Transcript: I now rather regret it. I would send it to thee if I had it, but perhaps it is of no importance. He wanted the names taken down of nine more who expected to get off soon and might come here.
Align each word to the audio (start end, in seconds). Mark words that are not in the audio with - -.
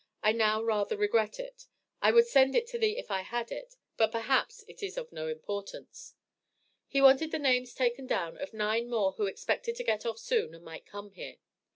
I 0.23 0.31
now 0.31 0.63
rather 0.63 0.97
regret 0.97 1.37
it. 1.39 1.67
I 2.01 2.11
would 2.11 2.25
send 2.25 2.55
it 2.55 2.65
to 2.69 2.79
thee 2.79 2.97
if 2.97 3.11
I 3.11 3.21
had 3.21 3.51
it, 3.51 3.75
but 3.97 4.11
perhaps 4.11 4.63
it 4.67 4.81
is 4.81 4.97
of 4.97 5.11
no 5.11 5.27
importance. 5.27 6.15
He 6.87 6.99
wanted 7.03 7.29
the 7.31 7.37
names 7.37 7.75
taken 7.75 8.07
down 8.07 8.35
of 8.39 8.51
nine 8.51 8.89
more 8.89 9.11
who 9.11 9.27
expected 9.27 9.75
to 9.75 9.83
get 9.83 10.03
off 10.03 10.17
soon 10.17 10.55
and 10.55 10.65
might 10.65 10.87
come 10.87 11.11
here. 11.11 11.35